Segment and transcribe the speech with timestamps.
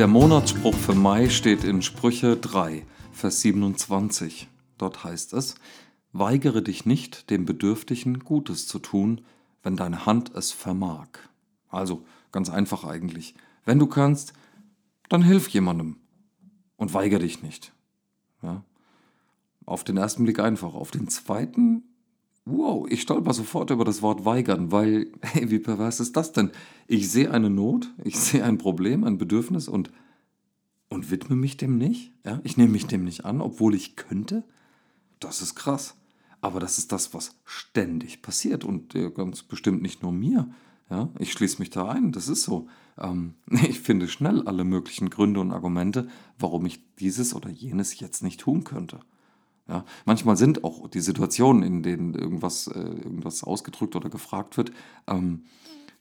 [0.00, 4.48] Der Monatsspruch für Mai steht in Sprüche 3, Vers 27.
[4.78, 5.56] Dort heißt es,
[6.14, 9.20] Weigere dich nicht, dem Bedürftigen Gutes zu tun,
[9.62, 11.08] wenn deine Hand es vermag.
[11.68, 13.34] Also ganz einfach eigentlich.
[13.66, 14.32] Wenn du kannst,
[15.10, 15.96] dann hilf jemandem
[16.78, 17.74] und weigere dich nicht.
[18.40, 18.64] Ja?
[19.66, 20.72] Auf den ersten Blick einfach.
[20.72, 21.82] Auf den zweiten,
[22.50, 26.50] wow, ich stolper sofort über das Wort weigern, weil, hey, wie pervers ist das denn?
[26.86, 29.90] Ich sehe eine Not, ich sehe ein Problem, ein Bedürfnis und,
[30.88, 32.12] und widme mich dem nicht.
[32.24, 32.40] Ja?
[32.44, 34.44] Ich nehme mich dem nicht an, obwohl ich könnte.
[35.18, 35.96] Das ist krass.
[36.40, 40.50] Aber das ist das, was ständig passiert und ganz bestimmt nicht nur mir.
[40.90, 42.68] Ja, ich schließe mich da ein, das ist so.
[42.98, 43.34] Ähm,
[43.68, 46.08] ich finde schnell alle möglichen Gründe und Argumente,
[46.38, 48.98] warum ich dieses oder jenes jetzt nicht tun könnte.
[49.70, 54.72] Ja, manchmal sind auch die Situationen, in denen irgendwas, äh, irgendwas ausgedrückt oder gefragt wird,
[55.06, 55.44] ähm,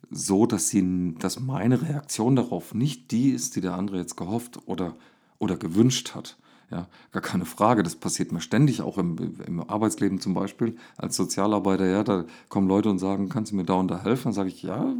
[0.09, 4.59] so, dass, sie, dass meine Reaktion darauf nicht die ist, die der andere jetzt gehofft
[4.65, 4.95] oder,
[5.37, 6.37] oder gewünscht hat.
[6.71, 7.83] Ja, gar keine Frage.
[7.83, 10.75] Das passiert mir ständig, auch im, im Arbeitsleben zum Beispiel.
[10.97, 14.25] Als Sozialarbeiter, ja, da kommen Leute und sagen, kannst du mir da und da helfen?
[14.25, 14.93] Dann sage ich, ja,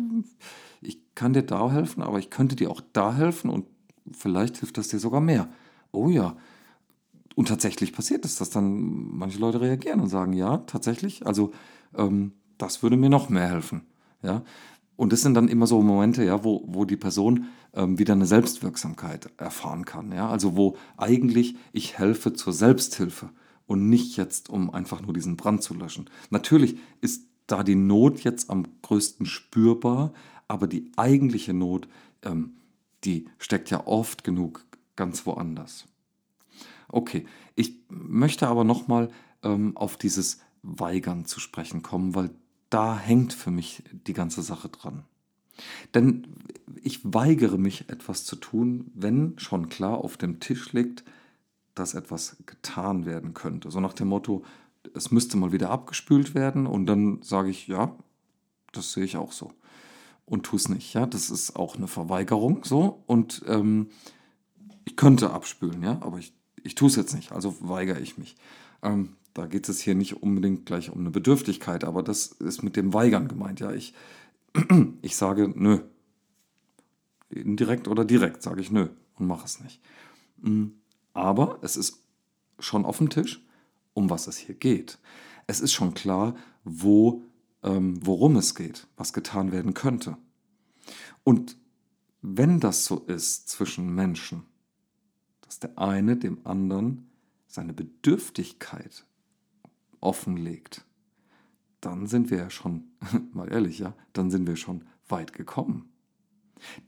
[0.82, 3.66] ich kann dir da helfen, aber ich könnte dir auch da helfen und
[4.12, 5.48] vielleicht hilft das dir sogar mehr.
[5.92, 6.36] Oh ja.
[7.40, 11.54] Und tatsächlich passiert es, dass dann manche Leute reagieren und sagen, ja, tatsächlich, also
[11.96, 13.84] ähm, das würde mir noch mehr helfen.
[14.22, 14.44] Ja,
[14.98, 18.26] und das sind dann immer so Momente, ja, wo, wo die Person ähm, wieder eine
[18.26, 20.12] Selbstwirksamkeit erfahren kann.
[20.12, 20.28] Ja?
[20.28, 23.30] Also wo eigentlich ich helfe zur Selbsthilfe
[23.68, 26.10] und nicht jetzt, um einfach nur diesen Brand zu löschen.
[26.32, 30.12] Natürlich ist da die Not jetzt am größten spürbar,
[30.50, 31.88] aber die eigentliche Not,
[32.22, 32.58] ähm,
[33.06, 34.66] die steckt ja oft genug
[34.98, 35.86] ganz woanders.
[36.90, 39.10] Okay, ich möchte aber nochmal
[39.44, 42.32] ähm, auf dieses Weigern zu sprechen kommen, weil
[42.70, 45.04] da hängt für mich die ganze Sache dran.
[45.94, 46.28] Denn
[46.82, 51.04] ich weigere mich, etwas zu tun, wenn schon klar auf dem Tisch liegt,
[51.76, 53.72] dass etwas getan werden könnte.
[53.72, 54.44] So nach dem Motto,
[54.94, 57.96] es müsste mal wieder abgespült werden und dann sage ich, ja,
[58.72, 59.52] das sehe ich auch so.
[60.26, 61.06] Und tue es nicht, ja.
[61.06, 63.04] Das ist auch eine Verweigerung so.
[63.08, 63.90] Und ähm,
[64.86, 66.34] ich könnte abspülen, ja, aber ich,
[66.70, 68.36] ich tue es jetzt nicht, also weigere ich mich.
[68.84, 72.76] Ähm, da geht es hier nicht unbedingt gleich um eine Bedürftigkeit, aber das ist mit
[72.76, 73.60] dem Weigern gemeint.
[73.60, 73.96] Ja, ich,
[75.02, 75.80] ich sage nö.
[77.32, 79.82] Indirekt oder direkt sage ich nö und mache es nicht.
[80.38, 80.68] Mm,
[81.14, 82.04] aber es ist
[82.60, 83.44] schon auf dem Tisch,
[83.96, 85.00] um was es hier geht.
[85.48, 87.24] Es ist schon klar, wo,
[87.64, 90.18] ähm, worum es geht, was getan werden könnte.
[91.24, 91.58] Und
[92.22, 94.44] wenn das so ist zwischen Menschen,
[95.50, 97.10] dass der eine dem anderen
[97.48, 99.04] seine Bedürftigkeit
[100.00, 100.86] offenlegt,
[101.82, 102.92] dann sind wir ja schon,
[103.34, 105.90] mal ehrlich, ja, dann sind wir schon weit gekommen.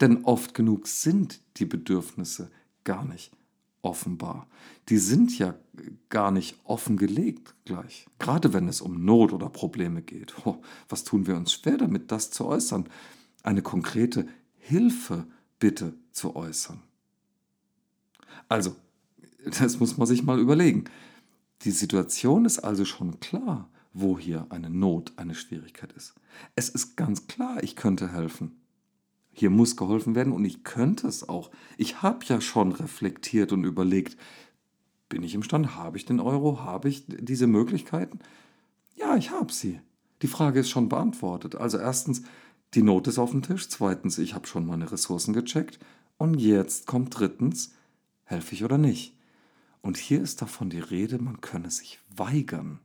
[0.00, 2.52] Denn oft genug sind die Bedürfnisse
[2.84, 3.32] gar nicht
[3.82, 4.46] offenbar.
[4.90, 5.56] Die sind ja
[6.08, 8.06] gar nicht offengelegt gleich.
[8.20, 10.46] Gerade wenn es um Not oder Probleme geht.
[10.46, 12.88] Oh, was tun wir uns schwer damit, das zu äußern?
[13.42, 15.26] Eine konkrete Hilfe
[15.58, 16.80] bitte zu äußern.
[18.52, 18.76] Also,
[19.58, 20.84] das muss man sich mal überlegen.
[21.62, 26.14] Die Situation ist also schon klar, wo hier eine Not, eine Schwierigkeit ist.
[26.54, 28.60] Es ist ganz klar, ich könnte helfen.
[29.30, 31.50] Hier muss geholfen werden und ich könnte es auch.
[31.78, 34.18] Ich habe ja schon reflektiert und überlegt,
[35.08, 38.18] bin ich imstande, habe ich den Euro, habe ich diese Möglichkeiten?
[38.96, 39.80] Ja, ich habe sie.
[40.20, 41.54] Die Frage ist schon beantwortet.
[41.54, 42.22] Also erstens,
[42.74, 43.70] die Not ist auf dem Tisch.
[43.70, 45.78] Zweitens, ich habe schon meine Ressourcen gecheckt.
[46.18, 47.72] Und jetzt kommt drittens,
[48.32, 49.14] helfe ich oder nicht?
[49.82, 52.80] Und hier ist davon die Rede, man könne sich weigern.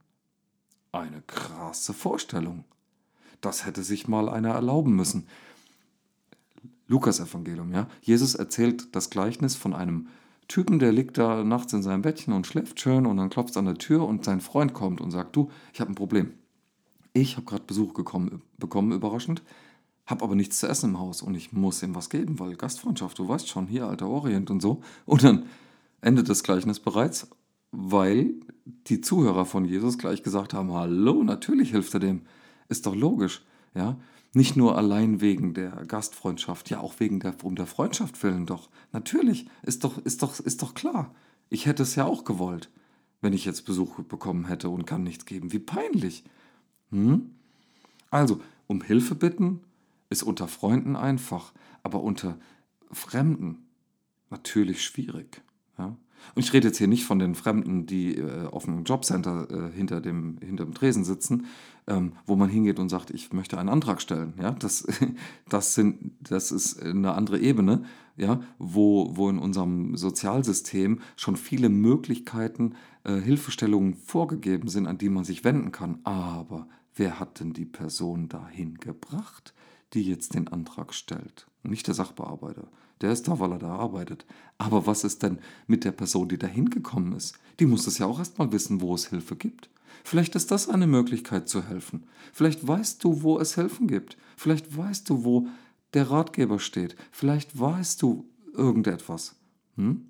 [0.91, 2.65] Eine krasse Vorstellung.
[3.41, 5.27] Das hätte sich mal einer erlauben müssen.
[6.87, 7.87] Lukas Evangelium, ja.
[8.01, 10.07] Jesus erzählt das Gleichnis von einem
[10.47, 13.57] Typen, der liegt da nachts in seinem Bettchen und schläft schön und dann klopft es
[13.57, 16.33] an der Tür und sein Freund kommt und sagt, du, ich habe ein Problem.
[17.13, 19.43] Ich habe gerade Besuch gekommen, bekommen, überraschend,
[20.07, 23.19] habe aber nichts zu essen im Haus und ich muss ihm was geben, weil Gastfreundschaft,
[23.19, 24.81] du weißt schon, hier alter Orient und so.
[25.05, 25.43] Und dann
[26.01, 27.27] endet das Gleichnis bereits,
[27.71, 28.33] weil
[28.87, 32.21] die Zuhörer von Jesus gleich gesagt haben, hallo, natürlich hilft er dem.
[32.69, 33.43] Ist doch logisch,
[33.75, 33.97] ja.
[34.33, 38.69] Nicht nur allein wegen der Gastfreundschaft, ja auch wegen der, um der Freundschaft willen doch.
[38.91, 41.13] Natürlich, ist doch, ist doch, ist doch klar.
[41.49, 42.69] Ich hätte es ja auch gewollt,
[43.21, 45.53] wenn ich jetzt Besuch bekommen hätte und kann nichts geben.
[45.53, 46.23] Wie peinlich.
[46.91, 47.31] Hm?
[48.11, 49.61] Also, um Hilfe bitten
[50.09, 52.37] ist unter Freunden einfach, aber unter
[52.91, 53.67] Fremden
[54.29, 55.41] natürlich schwierig.
[55.77, 55.95] Ja?
[56.35, 59.75] Und ich rede jetzt hier nicht von den Fremden, die äh, auf dem Jobcenter äh,
[59.75, 61.45] hinter, dem, hinter dem Tresen sitzen,
[61.87, 64.33] ähm, wo man hingeht und sagt, ich möchte einen Antrag stellen.
[64.39, 64.87] Ja, das,
[65.49, 67.83] das, sind, das ist eine andere Ebene,
[68.17, 75.09] ja, wo, wo in unserem Sozialsystem schon viele Möglichkeiten, äh, Hilfestellungen vorgegeben sind, an die
[75.09, 75.99] man sich wenden kann.
[76.03, 79.53] Aber wer hat denn die Person dahin gebracht,
[79.93, 81.47] die jetzt den Antrag stellt?
[81.63, 82.67] Nicht der Sachbearbeiter.
[83.01, 84.25] Der ist da, weil er da arbeitet.
[84.57, 87.37] Aber was ist denn mit der Person, die da hingekommen ist?
[87.59, 89.69] Die muss es ja auch erstmal wissen, wo es Hilfe gibt.
[90.03, 92.07] Vielleicht ist das eine Möglichkeit zu helfen.
[92.33, 94.17] Vielleicht weißt du, wo es Hilfen gibt.
[94.35, 95.47] Vielleicht weißt du, wo
[95.93, 96.95] der Ratgeber steht.
[97.11, 99.35] Vielleicht weißt du irgendetwas.
[99.75, 100.09] Hm?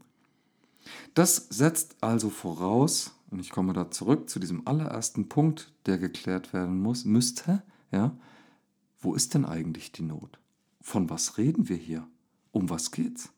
[1.13, 6.53] Das setzt also voraus, und ich komme da zurück zu diesem allerersten Punkt, der geklärt
[6.53, 8.15] werden muss, müsste, ja,
[8.99, 10.39] wo ist denn eigentlich die Not?
[10.81, 12.07] Von was reden wir hier?
[12.51, 13.29] Um was geht's?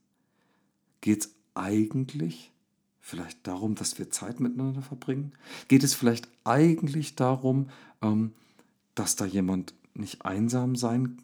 [1.01, 2.51] Geht's eigentlich
[3.00, 5.33] vielleicht darum, dass wir Zeit miteinander verbringen?
[5.67, 7.69] Geht es vielleicht eigentlich darum,
[8.01, 8.33] ähm,
[8.95, 11.17] dass da jemand nicht einsam sein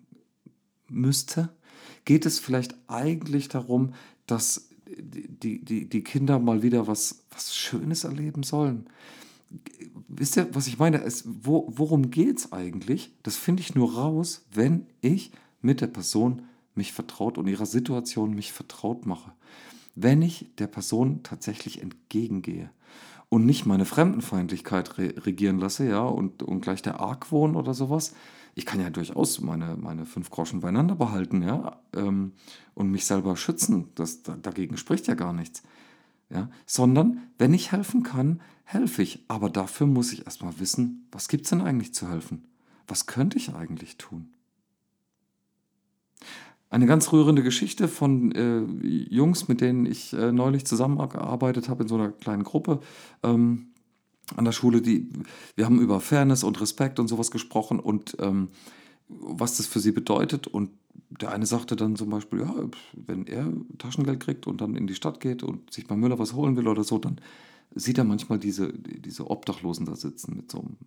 [0.90, 1.50] müsste?
[2.06, 3.94] Geht es vielleicht eigentlich darum,
[4.26, 8.88] dass die, die, die Kinder mal wieder was, was Schönes erleben sollen?
[10.08, 11.02] Wisst ihr, was ich meine?
[11.04, 13.12] Es, wo, worum geht es eigentlich?
[13.24, 15.32] Das finde ich nur raus, wenn ich
[15.62, 16.44] mit der Person
[16.76, 19.32] mich vertraut und ihrer Situation mich vertraut mache.
[19.96, 22.70] Wenn ich der Person tatsächlich entgegengehe
[23.30, 28.14] und nicht meine Fremdenfeindlichkeit re regieren lasse, ja, und, und gleich der Argwohn oder sowas.
[28.54, 32.34] Ich kann ja durchaus meine, meine fünf Groschen beieinander behalten, ja, ähm,
[32.74, 33.90] und mich selber schützen.
[33.96, 35.64] Das, da, dagegen spricht ja gar nichts.
[36.30, 39.24] Ja, sondern wenn ich helfen kann, helfe ich.
[39.28, 42.46] Aber dafür muss ich erstmal wissen, was gibt es denn eigentlich zu helfen?
[42.88, 44.30] Was könnte ich eigentlich tun?
[46.70, 51.90] Eine ganz rührende Geschichte von äh, Jungs, mit denen ich äh, neulich zusammengearbeitet habe in
[51.90, 52.82] so einer kleinen Gruppe
[53.24, 53.68] ähm,
[54.36, 54.82] an der Schule.
[54.82, 55.10] Die,
[55.56, 58.50] wir haben über Fairness und Respekt und sowas gesprochen und ähm,
[59.08, 60.48] was das für sie bedeutet.
[60.48, 60.72] Und
[61.10, 62.54] der eine sagte dann zum Beispiel, ja,
[62.94, 66.34] wenn er Taschengeld kriegt und dann in die Stadt geht und sich bei Müller was
[66.34, 67.20] holen will oder so, dann
[67.74, 70.78] sieht er manchmal diese, diese Obdachlosen da sitzen mit so einem,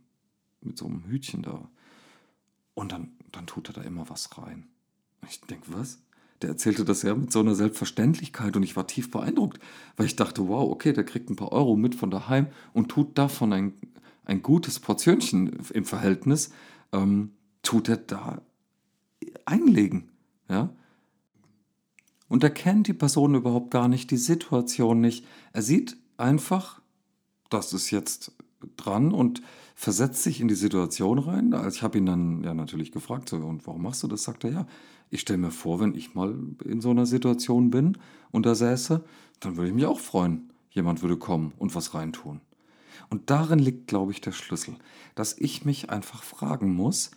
[0.61, 1.69] mit so einem Hütchen da.
[2.75, 4.67] Und dann, dann tut er da immer was rein.
[5.29, 5.99] Ich denke, was?
[6.43, 9.59] Der erzählte das ja mit so einer Selbstverständlichkeit und ich war tief beeindruckt,
[9.97, 13.19] weil ich dachte, wow, okay, der kriegt ein paar Euro mit von daheim und tut
[13.19, 13.73] davon ein,
[14.25, 16.53] ein gutes Portionchen im Verhältnis,
[16.93, 17.33] ähm,
[17.69, 18.41] tut er da
[19.45, 20.09] einlegen.
[20.49, 20.71] Ja?
[22.27, 25.27] Und er kennt die Person überhaupt gar nicht, die Situation nicht.
[25.53, 26.81] Er sieht einfach,
[27.51, 28.33] das ist jetzt
[28.79, 29.43] dran und
[29.75, 31.53] versetzt sich in die Situation rein.
[31.53, 34.23] Also ich habe ihn dann ja natürlich gefragt, so, und warum machst du das?
[34.23, 34.67] Sagt er, ja,
[35.11, 37.99] ich stelle mir vor, wenn ich mal in so einer Situation bin
[38.31, 39.05] und da säße,
[39.41, 40.55] dann würde ich mich auch freuen.
[40.71, 42.41] Jemand würde kommen und was reintun.
[43.11, 44.75] Und darin liegt, glaube ich, der Schlüssel,
[45.15, 47.11] dass ich mich einfach fragen muss,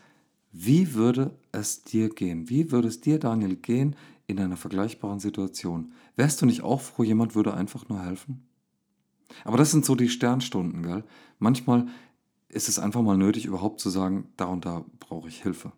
[0.52, 2.50] wie würde es dir gehen?
[2.50, 3.96] Wie würde es dir, Daniel, gehen
[4.28, 5.94] in einer vergleichbaren Situation?
[6.16, 8.48] Wärst du nicht auch froh, jemand würde einfach nur helfen?
[9.46, 11.04] Aber das sind so die Sternstunden, gell?
[11.40, 11.88] Manchmal
[12.50, 15.72] ist es einfach mal nötig, überhaupt zu sagen, da und da brauche ich Hilfe.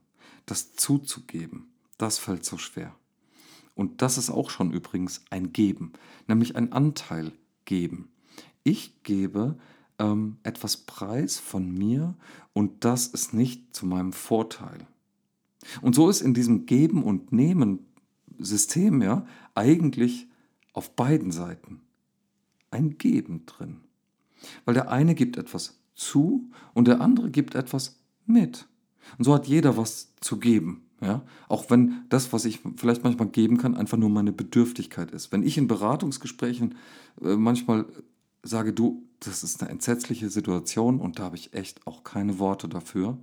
[0.45, 2.95] Das zuzugeben, das fällt so schwer.
[3.75, 5.93] Und das ist auch schon übrigens ein Geben,
[6.27, 7.31] nämlich ein Anteil
[7.65, 8.09] geben.
[8.63, 9.57] Ich gebe
[10.03, 12.15] ähm, etwas preis von mir
[12.53, 14.85] und das ist nicht zu meinem Vorteil.
[15.81, 17.79] Und so ist in diesem Geben und Nehmen
[18.37, 20.27] System ja eigentlich
[20.73, 21.81] auf beiden Seiten
[22.71, 23.77] ein Geben drin.
[24.65, 28.67] Weil der eine gibt etwas zu und der andere gibt etwas mit.
[29.17, 30.85] Und so hat jeder was zu geben.
[31.01, 31.21] Ja?
[31.47, 35.31] Auch wenn das, was ich vielleicht manchmal geben kann, einfach nur meine Bedürftigkeit ist.
[35.31, 36.75] Wenn ich in Beratungsgesprächen
[37.21, 37.85] äh, manchmal
[38.41, 42.67] sage, du, das ist eine entsetzliche Situation und da habe ich echt auch keine Worte
[42.67, 43.17] dafür,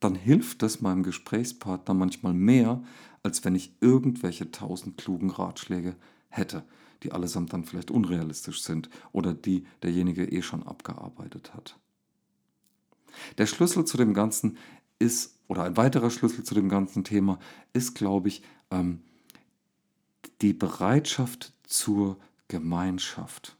[0.00, 2.82] dann hilft das meinem Gesprächspartner manchmal mehr,
[3.22, 5.96] als wenn ich irgendwelche tausend klugen Ratschläge
[6.28, 6.64] hätte
[7.04, 11.78] die allesamt dann vielleicht unrealistisch sind oder die derjenige eh schon abgearbeitet hat.
[13.38, 14.56] Der Schlüssel zu dem Ganzen
[14.98, 17.38] ist, oder ein weiterer Schlüssel zu dem ganzen Thema
[17.74, 19.02] ist, glaube ich, ähm,
[20.40, 22.16] die Bereitschaft zur
[22.48, 23.56] Gemeinschaft.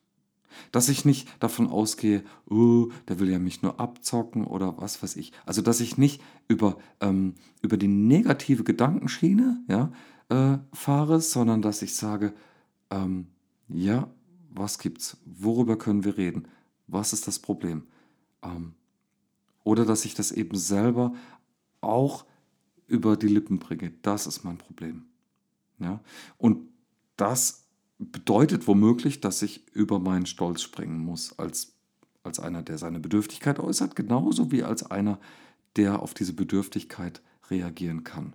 [0.73, 5.16] Dass ich nicht davon ausgehe, oh, der will ja mich nur abzocken oder was weiß
[5.16, 5.32] ich.
[5.46, 9.92] Also dass ich nicht über, ähm, über die negative Gedankenschiene ja,
[10.28, 12.34] äh, fahre, sondern dass ich sage,
[12.90, 13.28] ähm,
[13.68, 14.08] ja,
[14.50, 15.16] was gibt's?
[15.25, 16.49] Worüber können wir reden?
[16.87, 17.84] Was ist das Problem?
[18.42, 18.75] Ähm,
[19.64, 21.14] oder dass ich das eben selber
[21.80, 22.25] auch
[22.87, 23.92] über die Lippen bringe.
[24.02, 25.06] Das ist mein Problem.
[25.78, 26.00] Ja?
[26.38, 26.68] Und
[27.16, 27.63] das
[27.98, 31.74] bedeutet womöglich, dass ich über meinen Stolz springen muss, als,
[32.22, 35.18] als einer, der seine Bedürftigkeit äußert, genauso wie als einer,
[35.76, 38.34] der auf diese Bedürftigkeit reagieren kann.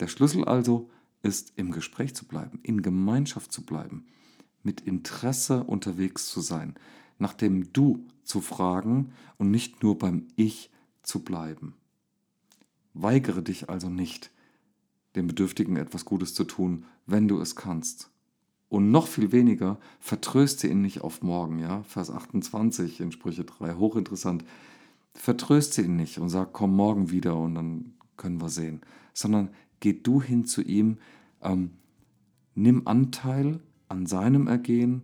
[0.00, 0.90] Der Schlüssel also
[1.22, 4.06] ist, im Gespräch zu bleiben, in Gemeinschaft zu bleiben,
[4.62, 6.74] mit Interesse unterwegs zu sein,
[7.18, 10.70] nach dem Du zu fragen und nicht nur beim Ich
[11.02, 11.74] zu bleiben.
[12.94, 14.30] Weigere dich also nicht,
[15.16, 18.10] dem Bedürftigen etwas Gutes zu tun, wenn du es kannst.
[18.70, 21.82] Und noch viel weniger, vertröste ihn nicht auf morgen, ja?
[21.82, 24.44] Vers 28 in Sprüche 3, hochinteressant.
[25.12, 28.80] Vertröste ihn nicht und sag, komm morgen wieder und dann können wir sehen.
[29.12, 29.50] Sondern
[29.80, 30.98] geh du hin zu ihm,
[31.42, 31.70] ähm,
[32.54, 33.58] nimm Anteil
[33.88, 35.02] an seinem Ergehen,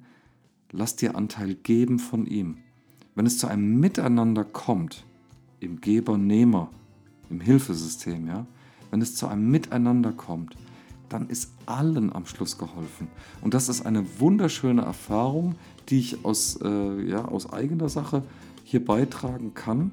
[0.70, 2.58] lass dir Anteil geben von ihm.
[3.16, 5.04] Wenn es zu einem Miteinander kommt,
[5.58, 6.70] im Geber-Nehmer,
[7.30, 8.46] im Hilfesystem, ja,
[8.92, 10.54] wenn es zu einem Miteinander kommt,
[11.08, 13.08] dann ist allen am Schluss geholfen.
[13.42, 15.54] Und das ist eine wunderschöne Erfahrung,
[15.88, 18.22] die ich aus, äh, ja, aus eigener Sache
[18.64, 19.92] hier beitragen kann.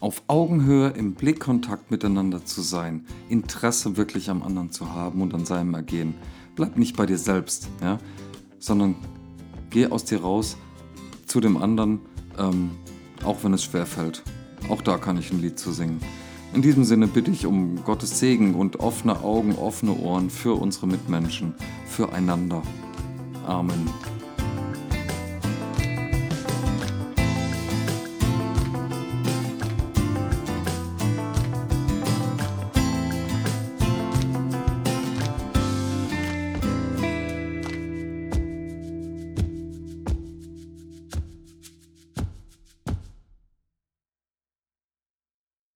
[0.00, 5.46] Auf Augenhöhe im Blickkontakt miteinander zu sein, Interesse wirklich am anderen zu haben und an
[5.46, 6.14] seinem Ergehen.
[6.54, 7.98] Bleib nicht bei dir selbst, ja,
[8.58, 8.94] sondern
[9.70, 10.56] geh aus dir raus
[11.26, 12.00] zu dem anderen,
[12.38, 12.72] ähm,
[13.24, 14.22] auch wenn es schwer fällt.
[14.68, 16.00] Auch da kann ich ein Lied zu singen.
[16.54, 20.86] In diesem Sinne bitte ich um Gottes Segen und offene Augen, offene Ohren für unsere
[20.86, 21.54] Mitmenschen,
[21.86, 22.62] füreinander.
[23.46, 23.88] Amen.